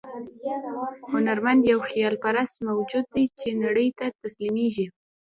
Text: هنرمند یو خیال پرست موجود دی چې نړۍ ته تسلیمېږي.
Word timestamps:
هنرمند 1.11 1.61
یو 1.71 1.79
خیال 1.89 2.15
پرست 2.23 2.55
موجود 2.69 3.05
دی 3.13 3.23
چې 3.39 3.47
نړۍ 3.63 3.89
ته 3.97 4.05
تسلیمېږي. 4.21 4.87